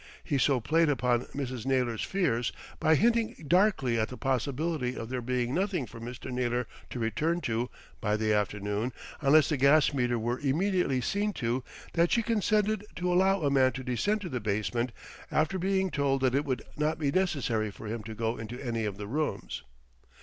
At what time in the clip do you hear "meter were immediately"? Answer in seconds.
9.93-11.01